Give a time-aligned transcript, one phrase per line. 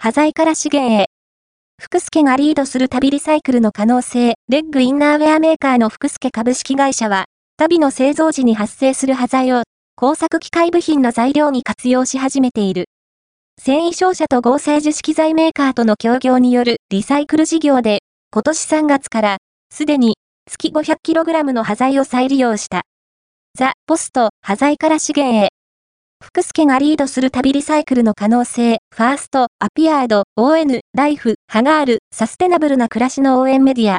[0.00, 1.06] 端材から資源へ。
[1.76, 7.24] 福助がリードする旅リサイクルの可能性、レッグインナーウェアメーカーの福助株式会社は、
[7.56, 9.64] 旅の製造時に発生する端材を、
[9.96, 12.84] 工作機械部品の材料に活用し始めている。
[13.60, 17.98] 繊維商社と合成樹脂機材メーカーとの協業によるリサイクル事業で、
[18.32, 19.36] 今年3月から、
[19.74, 20.14] すでに
[20.48, 22.82] 月 500kg の端材を再利用した。
[23.58, 25.57] ザ・ポスト、端材から資源へ。
[26.28, 33.96] 福助がリードする旅リサイクルの可能性、ファースト、アピアード、ON、ライフ、ハガール、サステナブルな暮らしの応援メディア、